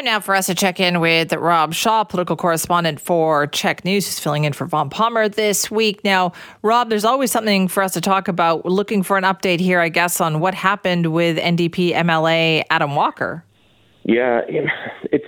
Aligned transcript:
Now, 0.00 0.20
for 0.20 0.34
us 0.34 0.46
to 0.46 0.54
check 0.54 0.80
in 0.80 1.00
with 1.00 1.34
Rob 1.34 1.74
Shaw, 1.74 2.02
political 2.02 2.34
correspondent 2.34 2.98
for 2.98 3.46
CHEK 3.46 3.84
News, 3.84 4.06
who's 4.06 4.18
filling 4.18 4.44
in 4.44 4.54
for 4.54 4.64
Vaughn 4.64 4.88
Palmer 4.88 5.28
this 5.28 5.70
week. 5.70 6.02
Now, 6.02 6.32
Rob, 6.62 6.88
there's 6.88 7.04
always 7.04 7.30
something 7.30 7.68
for 7.68 7.82
us 7.82 7.92
to 7.92 8.00
talk 8.00 8.26
about. 8.26 8.64
We're 8.64 8.70
looking 8.70 9.02
for 9.02 9.18
an 9.18 9.24
update 9.24 9.60
here, 9.60 9.80
I 9.80 9.90
guess, 9.90 10.18
on 10.18 10.40
what 10.40 10.54
happened 10.54 11.12
with 11.12 11.36
NDP 11.36 11.92
MLA 11.92 12.64
Adam 12.70 12.94
Walker. 12.94 13.44
Yeah, 14.04 14.40
it's 15.12 15.26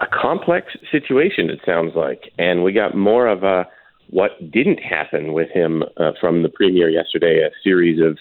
a 0.00 0.06
complex 0.06 0.68
situation, 0.90 1.50
it 1.50 1.60
sounds 1.66 1.92
like. 1.94 2.32
And 2.38 2.64
we 2.64 2.72
got 2.72 2.96
more 2.96 3.26
of 3.26 3.42
a 3.42 3.66
what 4.08 4.30
didn't 4.50 4.78
happen 4.78 5.34
with 5.34 5.50
him 5.50 5.84
uh, 5.98 6.12
from 6.18 6.42
the 6.42 6.48
premier 6.48 6.88
yesterday, 6.88 7.42
a 7.42 7.50
series 7.62 8.00
of 8.00 8.16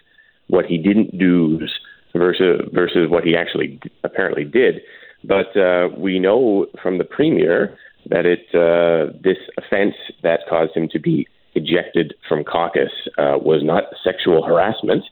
what 0.48 0.66
he 0.66 0.78
didn't 0.78 1.18
do 1.18 1.58
versus 2.14 2.70
versus 2.74 3.10
what 3.10 3.24
he 3.24 3.38
actually 3.38 3.80
apparently 4.04 4.44
did. 4.44 4.82
But 5.24 5.56
uh, 5.58 5.90
we 5.98 6.20
know 6.20 6.68
from 6.82 6.98
the 6.98 7.04
premier 7.04 7.78
that 8.10 8.26
it 8.26 8.46
uh, 8.54 9.14
this 9.22 9.38
offence 9.58 9.96
that 10.24 10.42
caused 10.50 10.76
him 10.76 10.88
to 10.90 11.00
be 11.00 11.28
ejected 11.56 12.14
from 12.28 12.44
caucus 12.44 12.92
uh, 13.18 13.38
was 13.38 13.62
not 13.64 13.84
sexual 14.04 14.44
harassment. 14.44 15.04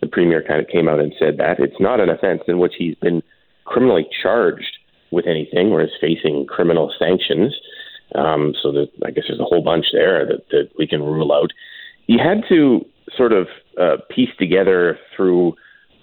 The 0.00 0.06
premier 0.06 0.42
kind 0.46 0.60
of 0.60 0.68
came 0.68 0.88
out 0.88 1.00
and 1.00 1.12
said 1.18 1.38
that 1.38 1.58
it's 1.58 1.80
not 1.80 2.00
an 2.00 2.10
offence 2.10 2.42
in 2.46 2.58
which 2.58 2.74
he's 2.78 2.94
been 2.96 3.22
criminally 3.64 4.06
charged 4.22 4.78
with 5.10 5.26
anything 5.26 5.68
or 5.68 5.82
is 5.82 5.90
facing 6.00 6.46
criminal 6.46 6.92
sanctions. 6.98 7.54
Um, 8.14 8.54
so 8.62 8.70
that 8.70 8.88
I 9.04 9.10
guess 9.10 9.24
there's 9.26 9.40
a 9.40 9.44
whole 9.44 9.62
bunch 9.62 9.86
there 9.92 10.24
that, 10.26 10.48
that 10.50 10.68
we 10.78 10.86
can 10.86 11.02
rule 11.02 11.32
out. 11.32 11.50
You 12.06 12.18
had 12.18 12.44
to 12.48 12.86
sort 13.16 13.32
of 13.32 13.48
uh, 13.80 13.96
piece 14.08 14.30
together 14.38 14.96
through 15.16 15.56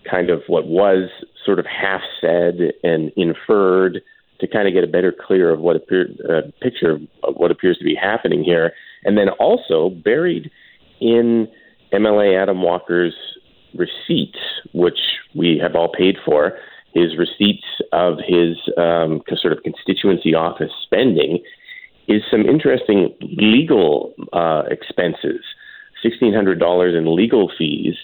kind 0.09 0.29
of 0.29 0.41
what 0.47 0.67
was 0.67 1.09
sort 1.45 1.59
of 1.59 1.65
half 1.65 2.01
said 2.21 2.73
and 2.83 3.11
inferred 3.15 4.01
to 4.39 4.47
kind 4.47 4.67
of 4.67 4.73
get 4.73 4.83
a 4.83 4.87
better 4.87 5.13
clear 5.13 5.51
of 5.51 5.59
what 5.59 5.75
appear, 5.75 6.07
uh, 6.29 6.41
picture 6.61 6.99
of 7.23 7.35
what 7.35 7.51
appears 7.51 7.77
to 7.77 7.83
be 7.83 7.95
happening 7.95 8.43
here, 8.43 8.73
and 9.03 9.17
then 9.17 9.29
also 9.29 9.89
buried 9.89 10.51
in 10.99 11.47
MLA 11.93 12.41
Adam 12.41 12.61
Walker's 12.61 13.15
receipts, 13.73 14.39
which 14.73 14.99
we 15.35 15.59
have 15.61 15.75
all 15.75 15.91
paid 15.91 16.17
for, 16.25 16.57
his 16.93 17.17
receipts 17.17 17.65
of 17.91 18.17
his 18.19 18.57
um, 18.77 19.21
sort 19.35 19.53
of 19.53 19.63
constituency 19.63 20.35
office 20.35 20.71
spending, 20.83 21.43
is 22.07 22.21
some 22.29 22.41
interesting 22.41 23.13
legal 23.21 24.13
uh, 24.33 24.63
expenses, 24.69 25.41
sixteen 26.01 26.33
hundred 26.33 26.59
dollars 26.59 26.95
in 26.95 27.15
legal 27.15 27.51
fees 27.57 27.95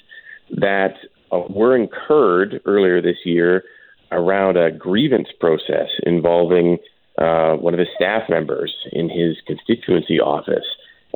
that 0.52 0.96
uh, 1.32 1.42
were 1.50 1.76
incurred 1.76 2.62
earlier 2.66 3.02
this 3.02 3.18
year 3.26 3.64
around 4.12 4.58
a 4.58 4.72
grievance 4.72 5.28
process 5.40 5.90
involving 6.04 6.78
uh, 7.18 7.54
one 7.56 7.74
of 7.74 7.80
his 7.80 7.90
staff 7.96 8.24
members 8.30 8.74
in 8.92 9.10
his 9.10 9.38
constituency 9.46 10.20
office. 10.20 10.66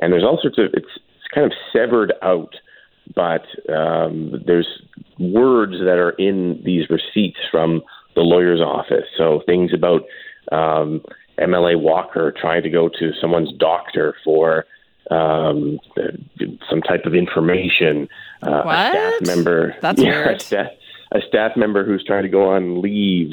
And 0.00 0.12
there's 0.12 0.22
all 0.22 0.38
sorts 0.40 0.58
of 0.58 0.66
it's, 0.74 0.86
it's 0.86 1.34
kind 1.34 1.46
of 1.46 1.52
severed 1.72 2.12
out, 2.22 2.54
but 3.14 3.46
um, 3.72 4.42
there's 4.46 4.68
words 5.18 5.74
that 5.78 5.98
are 5.98 6.10
in 6.10 6.60
these 6.64 6.88
receipts 6.90 7.38
from 7.50 7.82
the 8.14 8.20
lawyer's 8.20 8.60
office. 8.60 9.06
So 9.16 9.42
things 9.46 9.72
about 9.72 10.02
um, 10.52 11.02
MLA 11.38 11.80
Walker 11.80 12.32
trying 12.38 12.62
to 12.62 12.70
go 12.70 12.88
to 12.88 13.10
someone's 13.20 13.52
doctor 13.58 14.14
for 14.24 14.66
um, 15.10 15.78
some 16.68 16.82
type 16.82 17.04
of 17.04 17.14
information. 17.14 18.08
Uh, 18.42 18.62
a 18.64 18.90
staff 18.90 19.36
member. 19.36 19.76
That's 19.80 20.00
yeah, 20.00 20.10
weird. 20.10 20.36
A 20.36 20.40
staff, 20.40 20.66
a 21.12 21.20
staff 21.28 21.56
member 21.56 21.84
who's 21.84 22.04
trying 22.04 22.22
to 22.22 22.28
go 22.28 22.50
on 22.50 22.80
leave. 22.80 23.32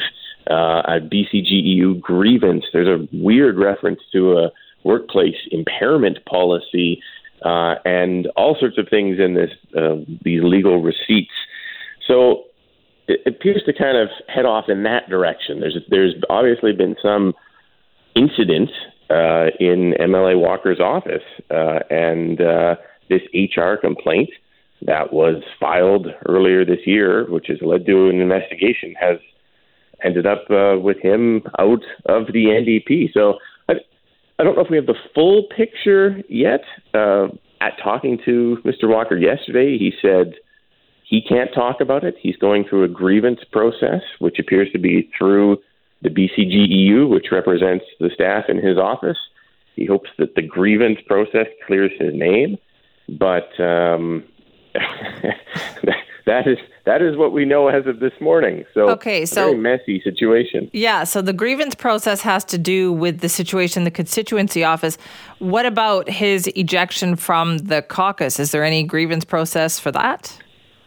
Uh, 0.50 0.82
a 0.88 1.00
BCGEU 1.00 2.02
grievance. 2.02 2.66
There's 2.74 2.88
a 2.88 3.08
weird 3.16 3.58
reference 3.58 4.00
to 4.12 4.40
a 4.40 4.52
workplace 4.84 5.36
impairment 5.52 6.26
policy, 6.26 7.02
uh, 7.46 7.76
and 7.86 8.28
all 8.36 8.58
sorts 8.60 8.80
of 8.80 8.88
things 8.90 9.20
in 9.20 9.36
this 9.36 9.52
uh, 9.78 9.98
these 10.24 10.42
legal 10.44 10.82
receipts. 10.82 11.32
So 12.08 12.46
it 13.08 13.22
appears 13.26 13.62
to 13.66 13.74
kind 13.74 13.98
of 13.98 14.10
head 14.28 14.46
off 14.46 14.66
in 14.68 14.84
that 14.84 15.10
direction. 15.10 15.60
There's 15.60 15.78
there's 15.90 16.16
obviously 16.30 16.74
been 16.74 16.96
some 17.02 17.34
incident 18.16 18.72
uh, 19.12 19.48
in 19.60 19.94
MLA 20.00 20.40
Walker's 20.40 20.80
office, 20.80 21.24
uh, 21.50 21.80
and 21.90 22.40
uh, 22.40 22.76
this 23.10 23.22
HR 23.34 23.76
complaint 23.76 24.30
that 24.84 25.12
was 25.12 25.44
filed 25.60 26.08
earlier 26.28 26.66
this 26.66 26.80
year, 26.86 27.30
which 27.30 27.48
has 27.48 27.58
led 27.62 27.86
to 27.86 28.10
an 28.10 28.22
investigation, 28.22 28.96
has 29.00 29.18
ended 30.04 30.26
up 30.26 30.50
uh, 30.50 30.80
with 30.80 30.98
him 31.02 31.44
out 31.60 31.84
of 32.06 32.28
the 32.28 32.46
NDP. 32.46 33.14
So 33.14 33.36
I, 33.70 33.74
I 34.40 34.44
don't 34.44 34.56
know 34.56 34.64
if 34.64 34.72
we 34.72 34.78
have 34.78 34.88
the 34.88 34.96
full 35.14 35.48
picture 35.56 36.22
yet. 36.30 36.62
Uh, 36.94 37.28
at 37.60 37.74
talking 37.84 38.18
to 38.26 38.58
Mr. 38.66 38.90
Walker 38.90 39.16
yesterday, 39.16 39.78
he 39.78 39.92
said 40.02 40.34
he 41.04 41.22
can't 41.22 41.54
talk 41.54 41.80
about 41.80 42.04
it. 42.04 42.16
He's 42.20 42.38
going 42.38 42.66
through 42.68 42.86
a 42.86 42.88
grievance 42.88 43.42
process, 43.52 44.02
which 44.18 44.40
appears 44.40 44.72
to 44.72 44.80
be 44.80 45.12
through 45.16 45.58
the 46.02 46.10
BCGEU, 46.10 47.10
which 47.10 47.28
represents 47.32 47.86
the 48.00 48.10
staff 48.14 48.46
in 48.50 48.58
his 48.58 48.78
office. 48.78 49.18
He 49.76 49.86
hopes 49.86 50.10
that 50.18 50.36
the 50.36 50.42
grievance 50.42 51.00
process 51.08 51.48
clears 51.66 51.92
his 52.00 52.14
name, 52.14 52.58
but 53.08 53.48
um, 53.60 54.24
that 56.26 56.48
is 56.48 56.58
that 56.86 57.02
is 57.02 57.16
what 57.16 57.32
we 57.32 57.46
know 57.46 57.68
as 57.68 57.86
of 57.86 58.00
this 58.00 58.14
morning. 58.20 58.66
So 58.74 58.90
okay, 58.90 59.26
so 59.26 59.50
very 59.50 59.58
messy 59.58 60.02
situation. 60.02 60.70
Yeah, 60.74 61.04
so 61.04 61.22
the 61.22 61.34
grievance 61.34 61.76
process 61.76 62.22
has 62.22 62.44
to 62.46 62.58
do 62.58 62.92
with 62.92 63.20
the 63.20 63.30
situation 63.30 63.82
in 63.82 63.84
the 63.86 63.92
constituency 63.92 64.64
office. 64.64 64.98
What 65.40 65.66
about 65.66 66.10
his 66.10 66.48
ejection 66.56 67.16
from 67.16 67.60
the 67.60 67.82
caucus? 67.82 68.40
Is 68.40 68.52
there 68.52 68.64
any 68.64 68.84
grievance 68.84 69.24
process 69.24 69.80
for 69.80 69.92
that? 69.92 70.38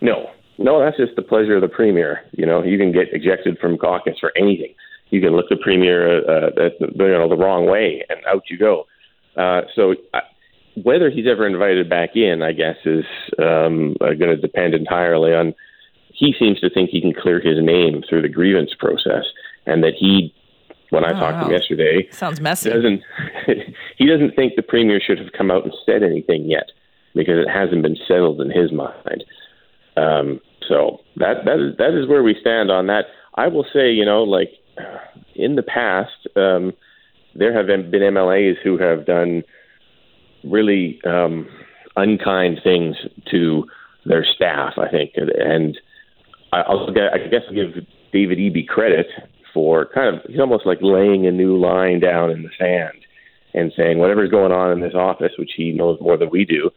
No, 0.00 0.30
no, 0.58 0.80
that's 0.80 0.98
just 0.98 1.16
the 1.16 1.22
pleasure 1.22 1.56
of 1.56 1.62
the 1.62 1.68
premier. 1.68 2.20
You 2.32 2.44
know, 2.44 2.62
you 2.62 2.76
can 2.76 2.92
get 2.92 3.08
ejected 3.12 3.58
from 3.58 3.78
caucus 3.78 4.18
for 4.20 4.32
anything 4.36 4.74
you 5.14 5.20
can 5.20 5.36
look 5.36 5.48
the 5.48 5.56
premier 5.56 6.18
uh, 6.28 6.50
you 6.80 6.96
know 6.98 7.28
the 7.28 7.36
wrong 7.36 7.66
way, 7.66 8.04
and 8.08 8.18
out 8.26 8.42
you 8.50 8.58
go. 8.58 8.84
Uh, 9.36 9.62
so 9.74 9.94
whether 10.82 11.08
he's 11.08 11.26
ever 11.28 11.46
invited 11.46 11.88
back 11.88 12.16
in, 12.16 12.42
I 12.42 12.52
guess, 12.52 12.76
is 12.84 13.04
um, 13.38 13.94
uh, 14.00 14.14
going 14.14 14.34
to 14.34 14.36
depend 14.36 14.74
entirely 14.74 15.32
on. 15.32 15.54
He 16.12 16.34
seems 16.38 16.60
to 16.60 16.70
think 16.70 16.90
he 16.90 17.00
can 17.00 17.14
clear 17.14 17.40
his 17.40 17.58
name 17.62 18.02
through 18.08 18.22
the 18.22 18.28
grievance 18.28 18.72
process, 18.78 19.24
and 19.66 19.82
that 19.82 19.94
he, 19.98 20.34
when 20.90 21.04
I 21.04 21.10
oh, 21.10 21.12
talked 21.12 21.34
wow. 21.34 21.40
to 21.40 21.46
him 21.46 21.52
yesterday, 21.52 22.08
sounds 22.10 22.40
messy. 22.40 22.70
Doesn't 22.70 23.02
he 23.98 24.06
doesn't 24.06 24.34
think 24.34 24.54
the 24.56 24.62
premier 24.62 25.00
should 25.00 25.18
have 25.18 25.32
come 25.36 25.50
out 25.50 25.64
and 25.64 25.72
said 25.86 26.02
anything 26.02 26.50
yet 26.50 26.70
because 27.14 27.38
it 27.38 27.48
hasn't 27.48 27.82
been 27.82 27.96
settled 28.08 28.40
in 28.40 28.50
his 28.50 28.72
mind. 28.72 29.24
Um, 29.96 30.40
so 30.68 31.00
that 31.16 31.44
that 31.44 31.60
is 31.60 31.76
that 31.78 31.94
is 31.94 32.08
where 32.08 32.24
we 32.24 32.36
stand 32.40 32.70
on 32.70 32.88
that. 32.88 33.04
I 33.36 33.48
will 33.48 33.66
say, 33.72 33.92
you 33.92 34.04
know, 34.04 34.22
like 34.22 34.50
in 35.34 35.56
the 35.56 35.62
past, 35.62 36.28
um, 36.36 36.72
there 37.34 37.56
have 37.56 37.66
been 37.66 37.90
MLAs 37.90 38.54
who 38.62 38.78
have 38.78 39.06
done 39.06 39.42
really 40.44 41.00
um, 41.04 41.48
unkind 41.96 42.60
things 42.62 42.96
to 43.30 43.66
their 44.04 44.24
staff. 44.24 44.74
I 44.78 44.88
think, 44.88 45.12
and 45.16 45.78
I'll, 46.52 46.88
I 46.90 47.28
guess 47.28 47.42
I'll 47.48 47.54
give 47.54 47.84
David 48.12 48.38
Eby 48.38 48.66
credit 48.66 49.06
for 49.52 49.86
kind 49.94 50.16
of 50.16 50.22
he's 50.28 50.40
almost 50.40 50.66
like 50.66 50.78
laying 50.80 51.26
a 51.26 51.30
new 51.30 51.58
line 51.58 52.00
down 52.00 52.30
in 52.30 52.42
the 52.42 52.50
sand 52.58 52.98
and 53.54 53.72
saying 53.76 53.98
whatever's 53.98 54.30
going 54.30 54.52
on 54.52 54.72
in 54.72 54.80
this 54.80 54.94
office, 54.94 55.32
which 55.38 55.52
he 55.56 55.72
knows 55.72 55.98
more 56.00 56.16
than 56.16 56.30
we 56.30 56.44
do, 56.44 56.70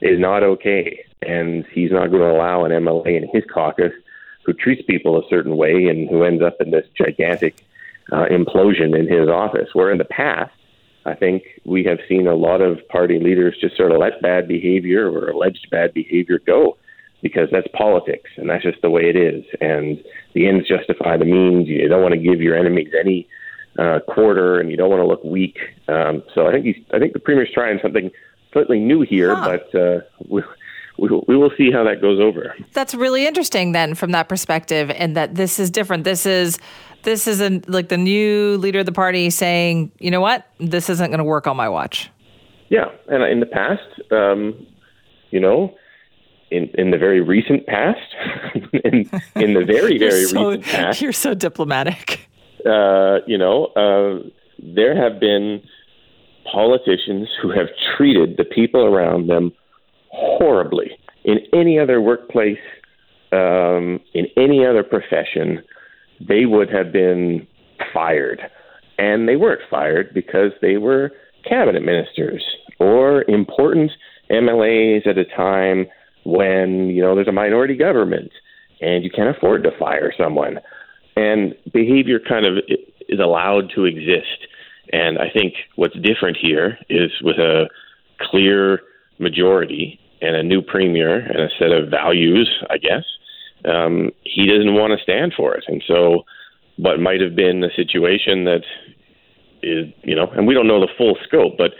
is 0.00 0.20
not 0.20 0.42
okay, 0.42 1.00
and 1.22 1.64
he's 1.72 1.90
not 1.90 2.08
going 2.08 2.22
to 2.22 2.30
allow 2.30 2.64
an 2.64 2.72
MLA 2.72 3.16
in 3.16 3.28
his 3.32 3.42
caucus 3.52 3.92
who 4.48 4.54
treats 4.54 4.80
people 4.86 5.18
a 5.18 5.28
certain 5.28 5.58
way 5.58 5.88
and 5.88 6.08
who 6.08 6.24
ends 6.24 6.42
up 6.42 6.56
in 6.58 6.70
this 6.70 6.86
gigantic 6.96 7.62
uh, 8.10 8.24
implosion 8.30 8.98
in 8.98 9.06
his 9.06 9.28
office. 9.28 9.68
Where 9.74 9.92
in 9.92 9.98
the 9.98 10.06
past, 10.06 10.54
I 11.04 11.14
think 11.14 11.42
we 11.66 11.84
have 11.84 11.98
seen 12.08 12.26
a 12.26 12.34
lot 12.34 12.62
of 12.62 12.78
party 12.88 13.18
leaders 13.18 13.58
just 13.60 13.76
sort 13.76 13.92
of 13.92 13.98
let 13.98 14.22
bad 14.22 14.48
behavior 14.48 15.06
or 15.10 15.28
alleged 15.28 15.68
bad 15.70 15.92
behavior 15.92 16.38
go 16.38 16.78
because 17.20 17.50
that's 17.52 17.66
politics 17.74 18.30
and 18.38 18.48
that's 18.48 18.62
just 18.62 18.80
the 18.80 18.88
way 18.88 19.02
it 19.02 19.16
is. 19.16 19.44
And 19.60 20.02
the 20.32 20.48
ends 20.48 20.66
justify 20.66 21.18
the 21.18 21.26
means. 21.26 21.68
You 21.68 21.86
don't 21.86 22.00
want 22.00 22.14
to 22.14 22.20
give 22.20 22.40
your 22.40 22.56
enemies 22.56 22.94
any 22.98 23.28
uh, 23.78 24.00
quarter, 24.08 24.60
and 24.60 24.70
you 24.70 24.78
don't 24.78 24.88
want 24.88 25.02
to 25.02 25.06
look 25.06 25.22
weak. 25.24 25.58
Um, 25.88 26.22
so 26.34 26.48
I 26.48 26.52
think 26.52 26.64
he's, 26.64 26.82
I 26.94 26.98
think 26.98 27.12
the 27.12 27.18
premier's 27.18 27.52
trying 27.52 27.80
something 27.82 28.10
slightly 28.54 28.80
new 28.80 29.02
here, 29.02 29.36
huh. 29.36 29.58
but 29.58 29.78
uh, 29.78 30.00
we, 30.98 31.36
will 31.36 31.52
see 31.56 31.70
how 31.70 31.84
that 31.84 32.00
goes 32.00 32.20
over. 32.20 32.54
That's 32.72 32.94
really 32.94 33.26
interesting 33.26 33.72
then 33.72 33.94
from 33.94 34.10
that 34.12 34.28
perspective, 34.28 34.90
and 34.90 35.16
that 35.16 35.36
this 35.36 35.58
is 35.58 35.70
different. 35.70 36.04
This 36.04 36.26
is 36.26 36.58
this 37.04 37.26
is 37.26 37.40
a, 37.40 37.60
like 37.68 37.88
the 37.88 37.96
new 37.96 38.56
leader 38.58 38.80
of 38.80 38.86
the 38.86 38.92
party 38.92 39.30
saying, 39.30 39.92
you 39.98 40.10
know 40.10 40.20
what, 40.20 40.46
this 40.58 40.90
isn't 40.90 41.08
going 41.08 41.18
to 41.18 41.24
work 41.24 41.46
on 41.46 41.56
my 41.56 41.68
watch. 41.68 42.10
Yeah, 42.68 42.86
and 43.08 43.22
in 43.22 43.40
the 43.40 43.46
past, 43.46 43.82
um, 44.10 44.66
you 45.30 45.40
know, 45.40 45.74
in 46.50 46.70
in 46.74 46.90
the 46.90 46.98
very 46.98 47.20
recent 47.20 47.66
past, 47.66 48.14
in, 48.84 49.08
in 49.36 49.54
the 49.54 49.64
very 49.64 49.98
very 49.98 50.24
so, 50.24 50.50
recent 50.50 50.64
past, 50.64 51.00
you're 51.00 51.12
so 51.12 51.34
diplomatic. 51.34 52.26
Uh, 52.66 53.18
you 53.26 53.38
know, 53.38 53.66
uh, 53.66 54.28
there 54.58 55.00
have 55.00 55.20
been 55.20 55.62
politicians 56.50 57.28
who 57.40 57.50
have 57.50 57.68
treated 57.96 58.36
the 58.36 58.44
people 58.44 58.84
around 58.84 59.28
them 59.28 59.52
horribly. 60.10 60.90
In 61.24 61.38
any 61.52 61.78
other 61.78 62.00
workplace, 62.00 62.58
um, 63.32 64.00
in 64.14 64.26
any 64.36 64.64
other 64.64 64.82
profession, 64.82 65.62
they 66.26 66.46
would 66.46 66.70
have 66.70 66.92
been 66.92 67.46
fired. 67.92 68.40
And 68.98 69.28
they 69.28 69.36
weren't 69.36 69.60
fired 69.70 70.12
because 70.12 70.52
they 70.60 70.76
were 70.76 71.12
cabinet 71.48 71.84
ministers 71.84 72.44
or 72.80 73.24
important 73.28 73.92
MLAs 74.30 75.06
at 75.06 75.18
a 75.18 75.24
time 75.24 75.86
when, 76.24 76.88
you 76.90 77.02
know, 77.02 77.14
there's 77.14 77.28
a 77.28 77.32
minority 77.32 77.76
government 77.76 78.30
and 78.80 79.04
you 79.04 79.10
can't 79.10 79.34
afford 79.34 79.64
to 79.64 79.70
fire 79.78 80.12
someone. 80.16 80.58
And 81.16 81.54
behavior 81.72 82.20
kind 82.26 82.46
of 82.46 82.58
is 83.08 83.18
allowed 83.18 83.70
to 83.74 83.84
exist. 83.84 84.46
And 84.92 85.18
I 85.18 85.30
think 85.32 85.54
what's 85.76 85.96
different 86.00 86.36
here 86.40 86.78
is 86.88 87.10
with 87.22 87.38
a 87.38 87.68
clear 88.20 88.80
majority 89.18 89.98
and 90.20 90.36
a 90.36 90.42
new 90.42 90.62
premier 90.62 91.18
and 91.18 91.40
a 91.40 91.48
set 91.58 91.70
of 91.70 91.90
values, 91.90 92.48
I 92.70 92.78
guess, 92.78 93.04
um, 93.64 94.10
he 94.24 94.46
doesn't 94.46 94.74
want 94.74 94.96
to 94.96 95.02
stand 95.02 95.34
for 95.36 95.54
it. 95.54 95.64
And 95.66 95.82
so, 95.86 96.24
what 96.76 97.00
might 97.00 97.20
have 97.20 97.34
been 97.34 97.62
a 97.64 97.74
situation 97.74 98.44
that 98.44 98.62
is, 99.62 99.86
you 100.04 100.14
know, 100.14 100.28
and 100.28 100.46
we 100.46 100.54
don't 100.54 100.68
know 100.68 100.80
the 100.80 100.92
full 100.96 101.16
scope, 101.24 101.58
but 101.58 101.72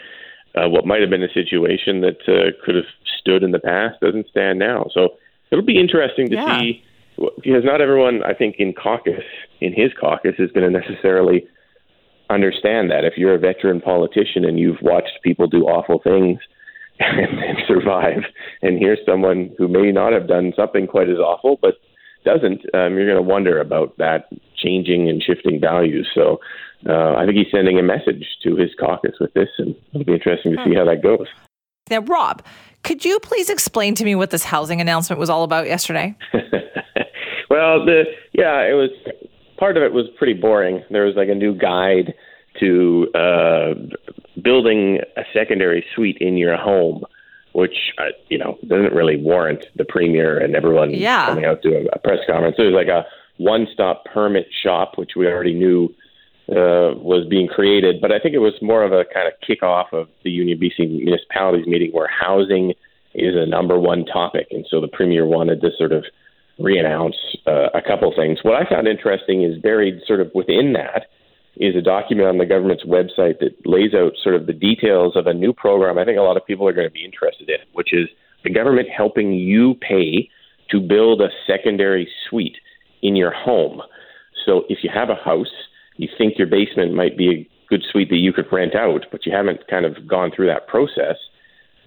uh, 0.56 0.68
what 0.68 0.86
might 0.86 1.00
have 1.00 1.10
been 1.10 1.22
a 1.22 1.32
situation 1.32 2.00
that 2.00 2.18
uh, 2.26 2.50
could 2.64 2.74
have 2.74 2.86
stood 3.20 3.42
in 3.42 3.52
the 3.52 3.60
past 3.60 4.00
doesn't 4.00 4.28
stand 4.28 4.58
now. 4.58 4.86
So 4.92 5.10
it'll 5.52 5.64
be 5.64 5.78
interesting 5.78 6.28
to 6.30 6.34
yeah. 6.34 6.60
see 6.60 6.84
because 7.16 7.64
not 7.64 7.80
everyone, 7.80 8.22
I 8.24 8.34
think, 8.34 8.56
in 8.58 8.72
caucus, 8.72 9.24
in 9.60 9.72
his 9.72 9.90
caucus, 9.98 10.34
is 10.38 10.50
going 10.52 10.72
to 10.72 10.78
necessarily 10.78 11.46
understand 12.30 12.90
that. 12.90 13.04
If 13.04 13.14
you're 13.16 13.34
a 13.34 13.38
veteran 13.38 13.80
politician 13.80 14.44
and 14.44 14.58
you've 14.58 14.80
watched 14.82 15.18
people 15.22 15.46
do 15.46 15.62
awful 15.62 16.00
things 16.02 16.38
and, 17.00 17.38
and 17.38 17.58
survive, 17.66 18.22
and 18.62 18.78
here's 18.78 18.98
someone 19.06 19.54
who 19.58 19.68
may 19.68 19.92
not 19.92 20.12
have 20.12 20.28
done 20.28 20.52
something 20.56 20.86
quite 20.86 21.08
as 21.08 21.18
awful, 21.18 21.58
but 21.60 21.74
doesn't, 22.24 22.62
um, 22.74 22.94
you're 22.94 23.06
going 23.06 23.16
to 23.16 23.22
wonder 23.22 23.60
about 23.60 23.96
that 23.98 24.28
changing 24.56 25.08
and 25.08 25.22
shifting 25.22 25.60
values. 25.60 26.08
So 26.14 26.40
uh, 26.88 27.14
I 27.14 27.24
think 27.24 27.38
he's 27.38 27.50
sending 27.50 27.78
a 27.78 27.82
message 27.82 28.24
to 28.42 28.56
his 28.56 28.70
caucus 28.78 29.14
with 29.20 29.32
this, 29.34 29.48
and 29.58 29.74
it'll 29.92 30.04
be 30.04 30.14
interesting 30.14 30.56
to 30.56 30.64
see 30.64 30.74
how 30.74 30.84
that 30.84 31.02
goes. 31.02 31.26
Now, 31.90 32.00
Rob, 32.00 32.42
could 32.82 33.04
you 33.04 33.18
please 33.20 33.50
explain 33.50 33.94
to 33.96 34.04
me 34.04 34.14
what 34.14 34.30
this 34.30 34.44
housing 34.44 34.80
announcement 34.80 35.18
was 35.18 35.30
all 35.30 35.42
about 35.42 35.66
yesterday? 35.66 36.14
well, 37.50 37.84
the 37.84 38.04
yeah, 38.32 38.60
it 38.60 38.74
was 38.74 38.90
part 39.58 39.76
of 39.76 39.82
it 39.82 39.92
was 39.92 40.06
pretty 40.18 40.34
boring. 40.34 40.82
There 40.90 41.04
was 41.04 41.16
like 41.16 41.28
a 41.28 41.34
new 41.34 41.54
guide 41.54 42.14
to 42.60 43.08
uh, 43.14 43.74
building 44.42 45.00
a 45.16 45.22
secondary 45.32 45.84
suite 45.94 46.18
in 46.20 46.36
your 46.36 46.56
home, 46.56 47.04
which 47.52 47.92
uh, 47.98 48.12
you 48.28 48.38
know 48.38 48.58
doesn't 48.66 48.92
really 48.92 49.16
warrant 49.16 49.64
the 49.76 49.84
premier 49.84 50.38
and 50.38 50.54
everyone 50.54 50.90
yeah. 50.90 51.26
coming 51.26 51.44
out 51.44 51.62
to 51.62 51.76
a, 51.76 51.84
a 51.92 51.98
press 51.98 52.18
conference. 52.26 52.56
Was 52.58 52.72
like 52.72 52.88
a 52.88 53.04
one-stop 53.38 54.04
permit 54.04 54.46
shop, 54.62 54.92
which 54.96 55.12
we 55.16 55.26
already 55.26 55.54
knew 55.54 55.94
uh, 56.50 56.94
was 56.96 57.26
being 57.28 57.46
created. 57.46 58.00
But 58.00 58.12
I 58.12 58.18
think 58.18 58.34
it 58.34 58.38
was 58.38 58.54
more 58.60 58.82
of 58.82 58.92
a 58.92 59.04
kind 59.12 59.28
of 59.28 59.34
kickoff 59.46 59.92
of 59.92 60.08
the 60.24 60.30
Union 60.30 60.58
BC 60.58 60.90
municipalities 60.90 61.66
meeting 61.66 61.90
where 61.92 62.08
housing 62.08 62.74
is 63.14 63.34
a 63.36 63.46
number 63.46 63.78
one 63.78 64.04
topic, 64.04 64.48
and 64.50 64.66
so 64.70 64.80
the 64.80 64.88
premier 64.88 65.26
wanted 65.26 65.60
to 65.60 65.70
sort 65.76 65.92
of 65.92 66.04
reannounce 66.60 67.14
uh, 67.46 67.68
a 67.74 67.80
couple 67.80 68.12
things. 68.14 68.40
What 68.42 68.54
I 68.54 68.68
found 68.68 68.88
interesting 68.88 69.42
is 69.42 69.58
buried 69.58 70.00
sort 70.06 70.20
of 70.20 70.30
within 70.34 70.72
that 70.72 71.06
is 71.58 71.76
a 71.76 71.80
document 71.80 72.28
on 72.28 72.38
the 72.38 72.46
government's 72.46 72.84
website 72.84 73.38
that 73.40 73.54
lays 73.64 73.94
out 73.94 74.12
sort 74.22 74.34
of 74.34 74.46
the 74.46 74.52
details 74.52 75.16
of 75.16 75.26
a 75.26 75.34
new 75.34 75.52
program 75.52 75.98
I 75.98 76.04
think 76.04 76.18
a 76.18 76.22
lot 76.22 76.36
of 76.36 76.46
people 76.46 76.66
are 76.68 76.72
going 76.72 76.86
to 76.86 76.92
be 76.92 77.04
interested 77.04 77.48
in, 77.48 77.58
which 77.72 77.92
is 77.92 78.08
the 78.44 78.50
government 78.50 78.88
helping 78.88 79.32
you 79.32 79.74
pay 79.74 80.30
to 80.70 80.80
build 80.80 81.20
a 81.20 81.28
secondary 81.46 82.08
suite 82.28 82.56
in 83.02 83.16
your 83.16 83.32
home. 83.32 83.82
So 84.44 84.64
if 84.68 84.78
you 84.82 84.90
have 84.92 85.10
a 85.10 85.14
house, 85.14 85.52
you 85.96 86.08
think 86.16 86.38
your 86.38 86.46
basement 86.46 86.94
might 86.94 87.16
be 87.16 87.30
a 87.30 87.48
good 87.68 87.84
suite 87.90 88.08
that 88.10 88.16
you 88.16 88.32
could 88.32 88.46
rent 88.52 88.74
out, 88.74 89.06
but 89.10 89.26
you 89.26 89.32
haven't 89.32 89.66
kind 89.68 89.84
of 89.84 90.06
gone 90.06 90.30
through 90.34 90.46
that 90.46 90.68
process. 90.68 91.16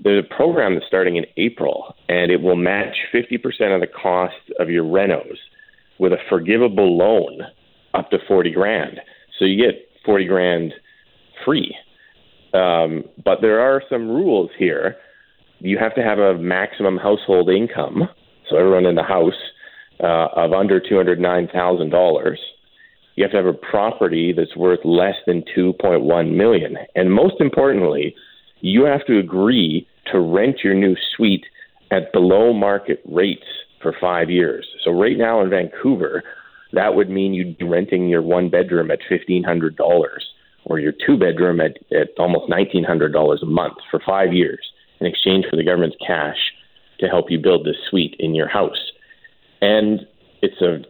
There's 0.04 0.26
a 0.26 0.36
program 0.36 0.74
that's 0.74 0.88
starting 0.88 1.16
in 1.16 1.26
April, 1.38 1.96
and 2.10 2.32
it 2.32 2.42
will 2.42 2.56
match 2.56 2.96
50% 3.14 3.36
of 3.74 3.82
the 3.82 3.88
cost 3.88 4.36
of 4.60 4.70
your 4.70 4.84
renos 4.84 5.38
with 6.00 6.12
a 6.12 6.18
forgivable 6.30 6.98
loan 6.98 7.42
up 7.94 8.10
to 8.12 8.18
40 8.28 8.52
grand. 8.52 9.00
So 9.42 9.46
you 9.46 9.58
get 9.58 9.90
40 10.06 10.26
grand 10.28 10.74
free. 11.44 11.76
Um, 12.54 13.06
but 13.26 13.42
there 13.42 13.60
are 13.60 13.82
some 13.90 14.08
rules 14.08 14.52
here. 14.58 14.98
You 15.60 15.80
have 15.80 15.96
to 15.96 16.04
have 16.04 16.20
a 16.20 16.38
maximum 16.38 16.98
household 16.98 17.50
income, 17.50 18.08
so 18.48 18.58
everyone 18.58 18.86
in 18.86 18.94
the 18.94 19.04
house, 19.04 19.34
uh, 20.00 20.28
of 20.36 20.54
under 20.54 20.80
$209,000. 20.80 22.36
You 23.16 23.24
have 23.24 23.32
to 23.32 23.38
have 23.38 23.46
a 23.48 23.54
property 23.54 24.32
that's 24.32 24.56
worth 24.56 24.82
less 24.86 25.16
than 25.26 25.44
2.1 25.58 26.36
million. 26.36 26.78
And 26.96 27.12
most 27.12 27.36
importantly, 27.40 28.16
you 28.60 28.84
have 28.84 29.06
to 29.08 29.18
agree 29.18 29.88
to 30.12 30.20
rent 30.20 30.58
your 30.64 30.76
new 30.76 30.96
suite 31.16 31.46
at 31.90 32.14
below 32.14 32.54
market 32.54 33.02
rates 33.06 33.46
for 33.82 33.96
five 34.00 34.30
years. 34.30 34.68
So 34.84 34.92
right 34.92 35.18
now 35.18 35.42
in 35.42 35.50
Vancouver, 35.50 36.24
that 36.74 36.96
would 36.96 37.10
mean 37.10 37.34
you'd 37.34 37.58
be 37.58 37.66
renting 37.66 38.08
your 38.08 38.22
one 38.22 38.50
bedroom 38.50 38.92
at 38.92 39.00
fifteen 39.08 39.44
hundred 39.44 39.76
dollars 39.76 40.26
or 40.66 40.80
your 40.80 40.94
two 41.06 41.18
bedroom 41.18 41.60
at, 41.60 41.78
at 41.92 42.10
almost 42.18 42.50
nineteen 42.50 42.84
hundred 42.84 43.14
dollars 43.14 43.42
a 43.44 43.46
month 43.46 43.78
for 43.90 44.00
five 44.06 44.34
years 44.34 44.72
in 45.00 45.08
exchange 45.08 45.46
for 45.50 45.56
the 45.56 45.64
government's 45.64 45.98
cash 46.06 46.38
to 47.00 47.08
help 47.08 47.32
you 47.32 47.40
build 47.40 47.66
this 47.66 47.76
suite 47.90 48.16
in 48.20 48.36
your 48.36 48.48
house. 48.48 48.92
And 49.62 50.08
it's 50.42 50.62
a 50.62 50.84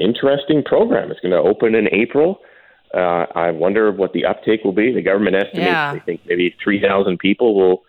interesting 0.00 0.62
program. 0.62 1.10
It's 1.10 1.20
going 1.20 1.32
to 1.32 1.38
open 1.38 1.74
in 1.74 1.88
April. 1.92 2.40
Uh, 2.94 3.26
I 3.34 3.50
wonder 3.50 3.90
what 3.90 4.12
the 4.12 4.24
uptake 4.24 4.62
will 4.64 4.72
be. 4.72 4.92
The 4.92 5.02
government 5.02 5.36
estimates 5.36 5.66
yeah. 5.66 5.94
they 5.94 6.00
think 6.00 6.20
maybe 6.26 6.54
three 6.62 6.80
thousand 6.80 7.18
people 7.18 7.54
will 7.54 7.82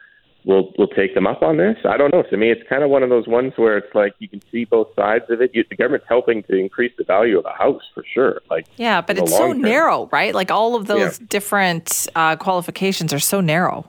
will 0.47 0.71
will 0.77 0.87
take 0.87 1.13
them 1.13 1.27
up 1.27 1.43
on 1.43 1.57
this. 1.57 1.75
I 1.85 1.97
don't 1.97 2.11
know. 2.11 2.23
To 2.23 2.37
me, 2.37 2.49
it's 2.49 2.67
kind 2.67 2.81
of 2.83 2.89
one 2.89 3.03
of 3.03 3.09
those 3.09 3.27
ones 3.27 3.53
where 3.57 3.77
it's 3.77 3.93
like 3.93 4.13
you 4.19 4.29
can 4.29 4.41
see 4.51 4.65
both 4.65 4.87
sides 4.95 5.25
of 5.29 5.41
it. 5.41 5.51
You, 5.53 5.63
the 5.69 5.75
government's 5.75 6.07
helping 6.07 6.41
to 6.43 6.55
increase 6.55 6.93
the 6.97 7.03
value 7.03 7.37
of 7.37 7.45
a 7.45 7.51
house 7.51 7.83
for 7.93 8.03
sure. 8.13 8.41
Like 8.49 8.65
yeah, 8.77 9.01
but 9.01 9.17
it's 9.17 9.31
so 9.31 9.49
term. 9.49 9.61
narrow, 9.61 10.09
right? 10.11 10.33
Like 10.33 10.49
all 10.49 10.75
of 10.75 10.87
those 10.87 11.19
yeah. 11.19 11.27
different 11.29 12.07
uh, 12.15 12.37
qualifications 12.37 13.13
are 13.13 13.19
so 13.19 13.41
narrow. 13.41 13.85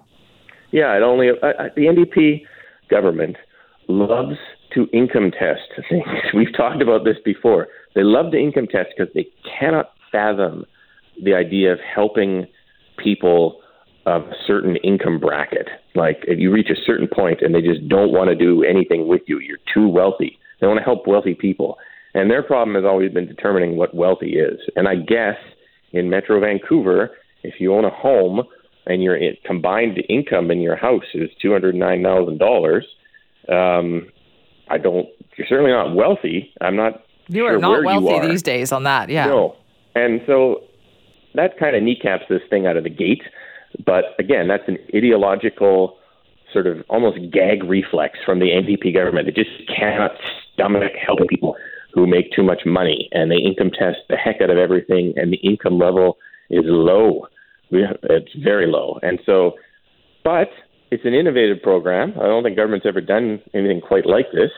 Yeah, 0.72 0.94
it 0.96 1.02
only 1.02 1.30
uh, 1.30 1.68
the 1.76 1.82
NDP 1.82 2.44
government 2.90 3.36
loves 3.86 4.36
to 4.74 4.88
income 4.92 5.30
test 5.30 5.62
things. 5.88 6.04
We've 6.34 6.54
talked 6.54 6.82
about 6.82 7.04
this 7.04 7.16
before. 7.24 7.68
They 7.94 8.02
love 8.02 8.32
to 8.32 8.38
income 8.38 8.66
test 8.66 8.90
because 8.96 9.12
they 9.14 9.28
cannot 9.58 9.92
fathom 10.10 10.66
the 11.22 11.34
idea 11.34 11.72
of 11.72 11.78
helping 11.80 12.46
people 12.96 13.60
of 14.06 14.22
a 14.22 14.34
certain 14.46 14.76
income 14.76 15.18
bracket. 15.18 15.68
Like 15.94 16.18
if 16.26 16.38
you 16.38 16.52
reach 16.52 16.70
a 16.70 16.82
certain 16.86 17.08
point 17.08 17.42
and 17.42 17.54
they 17.54 17.60
just 17.60 17.86
don't 17.88 18.12
want 18.12 18.28
to 18.28 18.34
do 18.34 18.64
anything 18.64 19.08
with 19.08 19.22
you, 19.26 19.38
you're 19.40 19.58
too 19.72 19.88
wealthy. 19.88 20.38
They 20.60 20.66
want 20.66 20.78
to 20.78 20.84
help 20.84 21.06
wealthy 21.06 21.34
people. 21.34 21.76
And 22.14 22.30
their 22.30 22.42
problem 22.42 22.74
has 22.74 22.84
always 22.84 23.12
been 23.12 23.26
determining 23.26 23.76
what 23.76 23.94
wealthy 23.94 24.38
is. 24.38 24.58
And 24.76 24.88
I 24.88 24.96
guess 24.96 25.36
in 25.92 26.10
Metro 26.10 26.40
Vancouver, 26.40 27.10
if 27.42 27.54
you 27.60 27.74
own 27.74 27.84
a 27.84 27.90
home 27.90 28.42
and 28.86 29.02
your 29.02 29.18
combined 29.44 30.02
income 30.08 30.50
in 30.50 30.60
your 30.60 30.76
house 30.76 31.04
is 31.14 31.30
two 31.40 31.52
hundred 31.52 31.74
nine 31.74 32.02
thousand 32.02 32.38
dollars, 32.38 32.86
um, 33.48 34.08
I 34.68 34.78
don't. 34.78 35.06
You're 35.36 35.46
certainly 35.46 35.70
not 35.70 35.94
wealthy. 35.94 36.52
I'm 36.60 36.76
not. 36.76 37.04
You 37.28 37.44
are 37.46 37.52
sure 37.52 37.60
not 37.60 37.84
wealthy 37.84 38.26
these 38.28 38.42
days 38.42 38.72
on 38.72 38.84
that. 38.84 39.10
Yeah. 39.10 39.26
No. 39.26 39.56
And 39.94 40.20
so 40.26 40.62
that 41.34 41.58
kind 41.58 41.76
of 41.76 41.82
kneecaps 41.82 42.24
this 42.28 42.40
thing 42.50 42.66
out 42.66 42.76
of 42.76 42.84
the 42.84 42.90
gate. 42.90 43.22
But 43.84 44.04
again, 44.18 44.48
that's 44.48 44.66
an 44.66 44.78
ideological 44.94 45.96
sort 46.52 46.66
of 46.66 46.78
almost 46.88 47.18
gag 47.32 47.62
reflex 47.64 48.18
from 48.24 48.38
the 48.38 48.46
NDP 48.46 48.94
government. 48.94 49.28
It 49.28 49.34
just 49.34 49.50
cannot 49.68 50.12
stomach 50.52 50.92
helping 51.04 51.26
people 51.28 51.56
who 51.92 52.06
make 52.06 52.32
too 52.32 52.42
much 52.42 52.62
money 52.64 53.08
and 53.12 53.30
they 53.30 53.36
income 53.36 53.70
test 53.70 53.98
the 54.08 54.16
heck 54.16 54.40
out 54.40 54.50
of 54.50 54.58
everything 54.58 55.14
and 55.16 55.32
the 55.32 55.38
income 55.38 55.78
level 55.78 56.18
is 56.50 56.64
low. 56.64 57.26
It's 57.70 58.32
very 58.42 58.66
low, 58.66 58.98
and 59.02 59.18
so, 59.26 59.52
but 60.24 60.48
it's 60.90 61.04
an 61.04 61.12
innovative 61.12 61.62
program. 61.62 62.14
I 62.18 62.22
don't 62.22 62.42
think 62.42 62.56
government's 62.56 62.86
ever 62.86 63.02
done 63.02 63.42
anything 63.52 63.82
quite 63.82 64.06
like 64.06 64.32
this, 64.32 64.50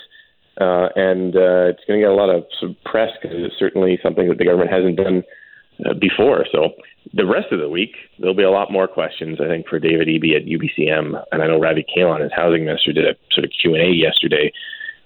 uh, 0.61 0.91
and 0.95 1.35
uh, 1.35 1.75
it's 1.75 1.81
going 1.89 1.99
to 1.99 2.05
get 2.07 2.11
a 2.11 2.15
lot 2.15 2.31
of 2.31 2.45
press 2.85 3.11
because 3.21 3.37
it's 3.41 3.59
certainly 3.59 3.99
something 4.01 4.29
that 4.29 4.39
the 4.39 4.45
government 4.45 4.71
hasn't 4.71 4.97
done 4.97 5.25
uh, 5.89 5.95
before. 5.95 6.47
So 6.53 6.71
the 7.15 7.27
rest 7.27 7.53
of 7.53 7.61
the 7.61 7.69
week, 7.69 7.95
there'll 8.19 8.35
be 8.35 8.43
a 8.43 8.51
lot 8.51 8.73
more 8.73 8.87
questions, 8.87 9.39
I 9.41 9.49
think, 9.49 9.69
for 9.69 9.79
David 9.79 10.09
Eby 10.09 10.37
at 10.37 10.47
UBCM. 10.47 11.23
And 11.33 11.43
I 11.43 11.47
know 11.47 11.59
Ravi 11.59 11.85
Kahlon, 11.97 12.23
his 12.23 12.33
housing 12.35 12.65
minister, 12.65 12.93
did 12.93 13.05
a 13.05 13.17
sort 13.33 13.45
of 13.45 13.51
Q&A 13.61 13.91
yesterday, 13.91 14.53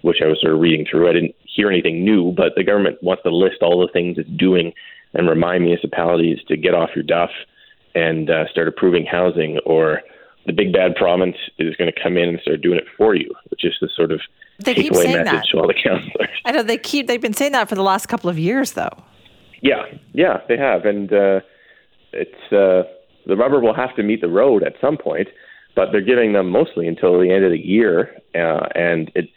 which 0.02 0.18
I 0.22 0.26
was 0.26 0.40
sort 0.40 0.54
of 0.54 0.60
reading 0.60 0.86
through. 0.90 1.08
I 1.08 1.12
didn't 1.12 1.34
hear 1.44 1.70
anything 1.70 2.04
new, 2.04 2.32
but 2.32 2.52
the 2.56 2.64
government 2.64 3.02
wants 3.02 3.22
to 3.22 3.30
list 3.30 3.62
all 3.62 3.80
the 3.80 3.92
things 3.92 4.18
it's 4.18 4.28
doing 4.30 4.72
and 5.14 5.28
remind 5.28 5.64
municipalities 5.64 6.38
to 6.48 6.56
get 6.56 6.74
off 6.74 6.90
your 6.94 7.04
duff 7.04 7.30
and 7.94 8.28
uh, 8.28 8.48
start 8.50 8.68
approving 8.68 9.06
housing 9.06 9.58
or 9.64 10.02
the 10.46 10.52
big 10.52 10.72
bad 10.72 10.94
province 10.96 11.36
is 11.58 11.74
going 11.76 11.90
to 11.90 12.02
come 12.02 12.16
in 12.16 12.28
and 12.28 12.40
start 12.40 12.60
doing 12.60 12.78
it 12.78 12.84
for 12.96 13.14
you, 13.14 13.32
which 13.50 13.64
is 13.64 13.72
the 13.80 13.88
sort 13.94 14.12
of 14.12 14.20
they 14.58 14.74
takeaway 14.74 15.06
message 15.06 15.24
that. 15.24 15.44
to 15.50 15.58
all 15.58 15.66
the 15.66 15.74
councillors. 15.82 16.28
I 16.44 16.52
know 16.52 16.62
they 16.62 16.76
keep 16.76 17.06
they've 17.06 17.20
been 17.20 17.32
saying 17.32 17.52
that 17.52 17.68
for 17.68 17.74
the 17.74 17.82
last 17.82 18.06
couple 18.06 18.28
of 18.28 18.38
years, 18.38 18.72
though. 18.72 18.90
Yeah, 19.64 19.86
yeah, 20.12 20.42
they 20.46 20.58
have, 20.58 20.84
and 20.84 21.10
uh, 21.10 21.40
it's 22.12 22.52
uh, 22.52 22.82
the 23.26 23.34
rubber 23.34 23.60
will 23.60 23.72
have 23.72 23.96
to 23.96 24.02
meet 24.02 24.20
the 24.20 24.28
road 24.28 24.62
at 24.62 24.74
some 24.78 24.98
point, 24.98 25.28
but 25.74 25.90
they're 25.90 26.02
giving 26.02 26.34
them 26.34 26.50
mostly 26.50 26.86
until 26.86 27.18
the 27.18 27.30
end 27.30 27.46
of 27.46 27.50
the 27.50 27.58
year, 27.58 28.14
uh, 28.34 28.66
and 28.74 29.10
it 29.14 29.30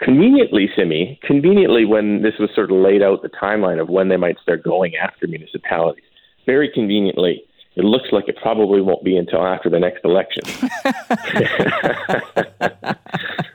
conveniently, 0.00 0.68
Simi, 0.74 1.20
conveniently 1.22 1.84
when 1.84 2.22
this 2.22 2.34
was 2.40 2.50
sort 2.56 2.72
of 2.72 2.78
laid 2.78 3.02
out 3.02 3.22
the 3.22 3.28
timeline 3.28 3.80
of 3.80 3.88
when 3.88 4.08
they 4.08 4.16
might 4.16 4.36
start 4.42 4.64
going 4.64 4.96
after 4.96 5.28
municipalities, 5.28 6.02
very 6.44 6.68
conveniently. 6.68 7.44
It 7.76 7.84
looks 7.84 8.08
like 8.10 8.26
it 8.26 8.36
probably 8.42 8.80
won't 8.80 9.04
be 9.04 9.16
until 9.16 9.46
after 9.46 9.70
the 9.70 9.78
next 9.78 10.04
election. 10.04 10.42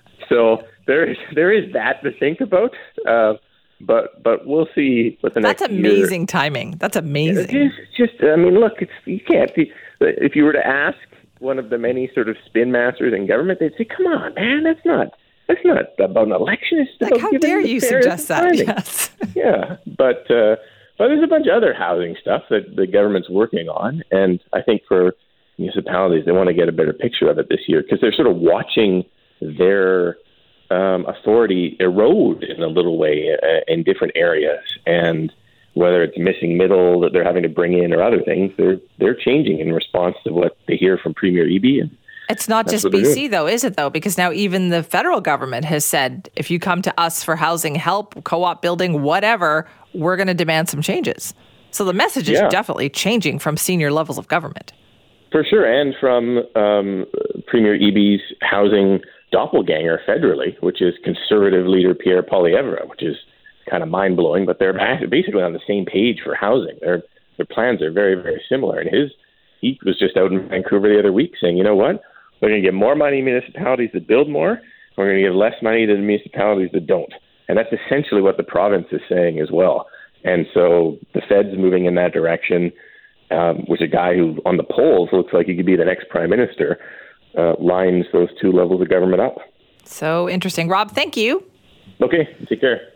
so 0.29 0.63
there 0.87 1.05
is 1.05 1.17
there 1.35 1.51
is 1.51 1.73
that 1.73 2.01
to 2.01 2.11
think 2.17 2.39
about. 2.39 2.73
Uh, 3.05 3.33
but 3.87 4.21
but 4.21 4.45
we'll 4.45 4.67
see 4.75 5.17
what 5.21 5.33
the 5.33 5.39
That's 5.39 5.61
next. 5.61 5.71
That's 5.71 5.71
amazing 5.71 6.21
year. 6.21 6.27
timing. 6.27 6.71
That's 6.77 6.97
amazing. 6.97 7.55
Is 7.55 7.71
just. 7.95 8.21
I 8.21 8.35
mean, 8.35 8.59
look, 8.59 8.73
it's 8.79 8.91
you 9.05 9.19
can't. 9.19 9.53
Be, 9.55 9.71
if 10.01 10.35
you 10.35 10.43
were 10.43 10.53
to 10.53 10.67
ask 10.67 10.97
one 11.39 11.57
of 11.57 11.69
the 11.69 11.77
many 11.77 12.11
sort 12.13 12.29
of 12.29 12.35
spin 12.45 12.71
masters 12.71 13.13
in 13.15 13.25
government, 13.25 13.59
they'd 13.59 13.73
say, 13.77 13.85
"Come 13.85 14.05
on, 14.05 14.33
man, 14.35 14.63
that's 14.63 14.85
not." 14.85 15.13
That's 15.47 15.61
not 15.63 15.85
about 15.97 16.27
an 16.27 16.33
election. 16.33 16.79
It's 16.79 16.91
like, 16.99 17.21
how 17.21 17.31
dare 17.31 17.61
you 17.61 17.79
suggest 17.79 18.27
that? 18.27 18.41
Timing. 18.41 18.67
Yes. 18.67 19.11
yeah, 19.33 19.77
but 19.97 20.29
uh, 20.29 20.57
but 20.97 21.07
there's 21.07 21.23
a 21.23 21.27
bunch 21.27 21.47
of 21.47 21.55
other 21.55 21.73
housing 21.73 22.17
stuff 22.19 22.43
that 22.49 22.75
the 22.75 22.85
government's 22.85 23.29
working 23.29 23.69
on, 23.69 24.03
and 24.11 24.41
I 24.51 24.61
think 24.61 24.81
for 24.89 25.13
municipalities, 25.57 26.25
they 26.25 26.33
want 26.33 26.47
to 26.47 26.53
get 26.53 26.67
a 26.67 26.73
better 26.73 26.91
picture 26.91 27.29
of 27.29 27.39
it 27.39 27.47
this 27.49 27.61
year 27.65 27.81
because 27.81 27.99
they're 28.01 28.11
sort 28.11 28.27
of 28.27 28.35
watching 28.35 29.05
their 29.39 30.17
um, 30.69 31.05
authority 31.05 31.77
erode 31.79 32.43
in 32.43 32.61
a 32.61 32.67
little 32.67 32.97
way 32.97 33.35
uh, 33.41 33.59
in 33.67 33.83
different 33.83 34.13
areas, 34.15 34.59
and 34.85 35.31
whether 35.73 36.01
it's 36.03 36.17
missing 36.17 36.57
middle 36.57 36.99
that 37.01 37.13
they're 37.13 37.23
having 37.23 37.43
to 37.43 37.49
bring 37.49 37.73
in 37.73 37.93
or 37.93 38.01
other 38.01 38.21
things, 38.21 38.51
they're 38.57 38.79
they're 38.97 39.15
changing 39.15 39.59
in 39.59 39.73
response 39.73 40.15
to 40.25 40.33
what 40.33 40.57
they 40.67 40.75
hear 40.75 40.97
from 40.97 41.13
Premier 41.13 41.45
Eby. 41.45 41.81
And 41.81 41.97
it's 42.29 42.49
not 42.49 42.67
just 42.67 42.85
BC 42.85 43.29
though, 43.31 43.47
is 43.47 43.63
it 43.63 43.77
though? 43.77 43.89
Because 43.89 44.17
now 44.17 44.31
even 44.31 44.69
the 44.69 44.83
federal 44.83 45.21
government 45.21 45.65
has 45.65 45.85
said, 45.85 46.29
if 46.35 46.51
you 46.51 46.59
come 46.59 46.81
to 46.81 46.99
us 46.99 47.23
for 47.23 47.35
housing 47.35 47.75
help, 47.75 48.21
co-op 48.23 48.61
building, 48.61 49.01
whatever, 49.01 49.67
we're 49.93 50.17
going 50.17 50.27
to 50.27 50.33
demand 50.33 50.67
some 50.69 50.81
changes. 50.81 51.33
So 51.71 51.85
the 51.85 51.93
message 51.93 52.29
is 52.29 52.39
yeah. 52.39 52.49
definitely 52.49 52.89
changing 52.89 53.39
from 53.39 53.55
senior 53.55 53.91
levels 53.91 54.17
of 54.17 54.27
government. 54.27 54.73
For 55.31 55.43
sure, 55.43 55.65
and 55.65 55.93
from 55.99 56.37
um, 56.55 57.05
Premier 57.47 57.77
Eby's 57.77 58.21
housing 58.41 59.01
doppelganger 59.31 59.99
federally, 60.07 60.61
which 60.61 60.81
is 60.81 60.93
conservative 61.03 61.67
leader 61.67 61.93
Pierre 61.93 62.23
Poilievre, 62.23 62.87
which 62.87 63.03
is 63.03 63.15
kind 63.69 63.83
of 63.83 63.89
mind 63.89 64.15
blowing. 64.15 64.45
But 64.45 64.59
they're 64.59 64.73
basically 65.09 65.43
on 65.43 65.53
the 65.53 65.59
same 65.67 65.85
page 65.85 66.19
for 66.23 66.35
housing. 66.35 66.77
Their 66.81 67.03
their 67.37 67.45
plans 67.45 67.81
are 67.81 67.91
very 67.91 68.15
very 68.15 68.41
similar. 68.49 68.79
And 68.79 68.89
his 68.89 69.11
he 69.61 69.79
was 69.85 69.97
just 69.97 70.17
out 70.17 70.31
in 70.31 70.47
Vancouver 70.49 70.87
the 70.87 70.99
other 70.99 71.13
week 71.13 71.33
saying, 71.41 71.57
you 71.57 71.63
know 71.63 71.75
what, 71.75 72.01
we're 72.41 72.49
going 72.49 72.61
to 72.61 72.67
give 72.67 72.75
more 72.75 72.95
money 72.95 73.17
to 73.17 73.23
municipalities 73.23 73.89
that 73.93 74.07
build 74.07 74.29
more. 74.29 74.59
We're 74.97 75.07
going 75.07 75.23
to 75.23 75.27
give 75.29 75.35
less 75.35 75.53
money 75.61 75.85
to 75.85 75.93
the 75.93 75.99
municipalities 75.99 76.69
that 76.73 76.87
don't. 76.87 77.11
And 77.47 77.57
that's 77.57 77.73
essentially 77.73 78.21
what 78.21 78.37
the 78.37 78.43
province 78.43 78.87
is 78.91 79.01
saying 79.09 79.39
as 79.39 79.49
well. 79.51 79.87
And 80.23 80.45
so 80.53 80.97
the 81.13 81.21
Fed's 81.27 81.57
moving 81.57 81.85
in 81.85 81.95
that 81.95 82.13
direction, 82.13 82.71
um, 83.31 83.63
which 83.67 83.81
a 83.81 83.87
guy 83.87 84.15
who 84.15 84.37
on 84.45 84.57
the 84.57 84.63
polls 84.63 85.09
looks 85.11 85.33
like 85.33 85.47
he 85.47 85.55
could 85.55 85.65
be 85.65 85.75
the 85.75 85.85
next 85.85 86.09
prime 86.09 86.29
minister 86.29 86.79
uh, 87.37 87.55
lines 87.59 88.05
those 88.11 88.29
two 88.41 88.51
levels 88.51 88.81
of 88.81 88.89
government 88.89 89.21
up. 89.21 89.37
So 89.85 90.29
interesting. 90.29 90.67
Rob, 90.67 90.91
thank 90.91 91.15
you. 91.15 91.43
Okay, 92.01 92.35
take 92.49 92.61
care. 92.61 92.89